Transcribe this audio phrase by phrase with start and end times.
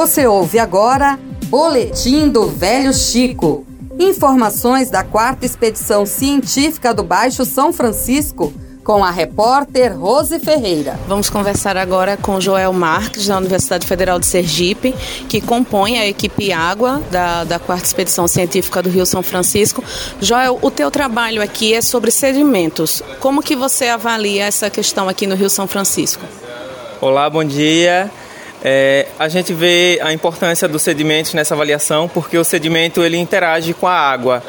[0.00, 1.18] Você ouve agora
[1.48, 3.66] Boletim do Velho Chico.
[3.98, 8.50] Informações da quarta expedição científica do Baixo São Francisco
[8.82, 10.98] com a repórter Rose Ferreira.
[11.06, 14.94] Vamos conversar agora com Joel Marques, da Universidade Federal de Sergipe,
[15.28, 19.84] que compõe a equipe Água da, da quarta expedição científica do Rio São Francisco.
[20.18, 23.02] Joel, o teu trabalho aqui é sobre sedimentos.
[23.20, 26.24] Como que você avalia essa questão aqui no Rio São Francisco?
[27.02, 28.10] Olá, bom dia.
[28.62, 33.72] É, a gente vê a importância dos sedimentos nessa avaliação porque o sedimento ele interage
[33.72, 34.42] com a água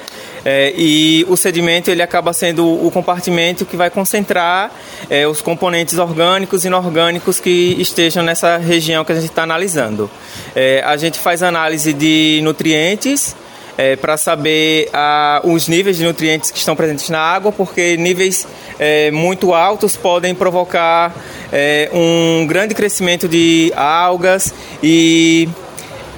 [0.44, 4.72] é, e o sedimento ele acaba sendo o compartimento que vai concentrar
[5.10, 10.10] é, os componentes orgânicos e inorgânicos que estejam nessa região que a gente está analisando.
[10.56, 13.36] É, a gente faz análise de nutrientes
[13.78, 18.48] é, para saber a, os níveis de nutrientes que estão presentes na água, porque níveis
[18.80, 21.14] é, muito altos podem provocar
[21.52, 25.50] é, um grande crescimento de algas e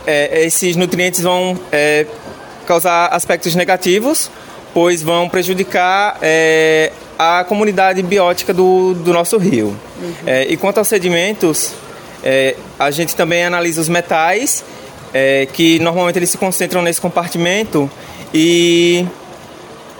[0.06, 2.06] é, esses nutrientes vão é,
[2.66, 4.30] causar aspectos negativos,
[4.74, 9.68] pois vão prejudicar é, a comunidade biótica do, do nosso rio.
[10.02, 10.12] Uhum.
[10.50, 11.74] e quanto aos sedimentos,
[12.78, 14.64] a gente também analisa os metais
[15.14, 17.90] é, que normalmente eles se concentram nesse compartimento
[18.34, 19.06] e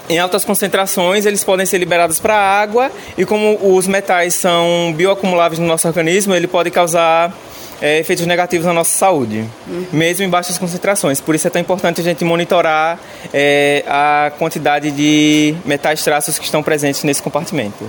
[0.10, 4.94] em altas concentrações eles podem ser liberados para a água e como os metais são
[4.96, 7.34] bioacumuláveis no nosso organismo, ele pode causar
[7.82, 9.86] é, efeitos negativos na nossa saúde, uhum.
[9.92, 11.20] mesmo em baixas concentrações.
[11.20, 12.98] Por isso é tão importante a gente monitorar
[13.34, 17.84] é, a quantidade de metais traços que estão presentes nesse compartimento.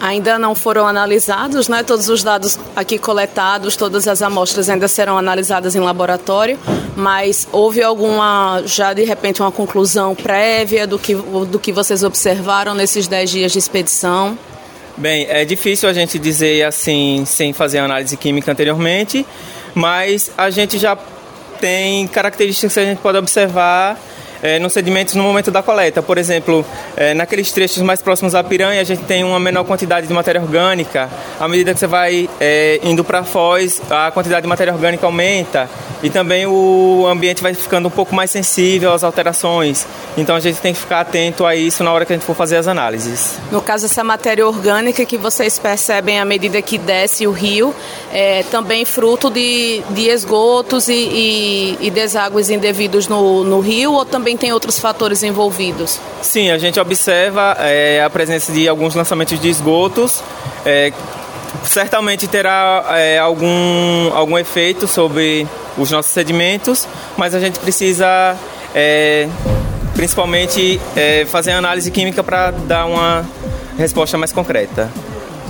[0.00, 1.82] Ainda não foram analisados, né?
[1.82, 6.58] Todos os dados aqui coletados, todas as amostras ainda serão analisadas em laboratório,
[6.96, 12.74] mas houve alguma, já de repente, uma conclusão prévia do que, do que vocês observaram
[12.74, 14.38] nesses 10 dias de expedição?
[14.96, 19.26] Bem, é difícil a gente dizer assim, sem fazer análise química anteriormente,
[19.74, 20.96] mas a gente já
[21.60, 23.98] tem características que a gente pode observar
[24.42, 26.02] é, nos sedimentos no momento da coleta.
[26.02, 26.64] Por exemplo,
[26.96, 30.40] é, naqueles trechos mais próximos à piranha, a gente tem uma menor quantidade de matéria
[30.40, 31.08] orgânica.
[31.38, 35.06] À medida que você vai é, indo para a foz, a quantidade de matéria orgânica
[35.06, 35.68] aumenta
[36.02, 39.86] e também o ambiente vai ficando um pouco mais sensível às alterações.
[40.16, 42.34] Então a gente tem que ficar atento a isso na hora que a gente for
[42.34, 43.38] fazer as análises.
[43.50, 47.74] No caso, essa matéria orgânica que vocês percebem à medida que desce o rio,
[48.12, 54.27] é também fruto de, de esgotos e, e, e indevidos no, no rio ou também
[54.36, 55.98] tem outros fatores envolvidos?
[56.22, 60.22] Sim, a gente observa é, a presença de alguns lançamentos de esgotos.
[60.64, 60.92] É,
[61.64, 65.46] certamente terá é, algum, algum efeito sobre
[65.76, 66.86] os nossos sedimentos,
[67.16, 68.36] mas a gente precisa
[68.74, 69.28] é,
[69.94, 73.26] principalmente é, fazer análise química para dar uma
[73.76, 74.90] resposta mais concreta.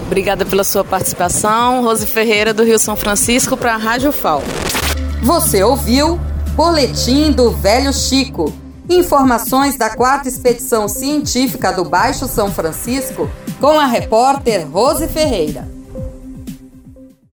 [0.07, 1.83] Obrigada pela sua participação.
[1.83, 4.43] Rose Ferreira, do Rio São Francisco, para a Rádio FAO.
[5.23, 6.19] Você ouviu
[6.55, 8.53] Boletim do Velho Chico.
[8.91, 15.78] Informações da quarta expedição científica do Baixo São Francisco com a repórter Rose Ferreira.